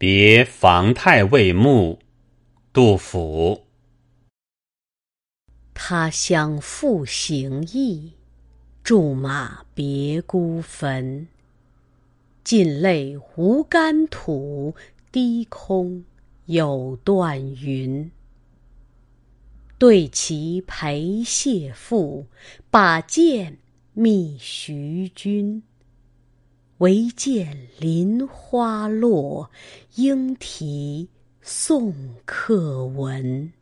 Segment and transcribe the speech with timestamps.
[0.00, 1.98] 别房太尉墓，
[2.72, 3.64] 杜甫。
[5.74, 8.12] 他乡复行役，
[8.84, 11.26] 驻马别孤坟。
[12.44, 14.76] 尽泪无干土，
[15.10, 16.04] 低空
[16.46, 18.08] 有断云。
[19.78, 22.28] 对棋陪谢父，
[22.70, 23.58] 把剑
[23.94, 25.64] 觅徐君。
[26.78, 29.50] 唯见林花落，
[29.96, 31.08] 莺啼
[31.40, 31.92] 送
[32.24, 33.52] 客闻。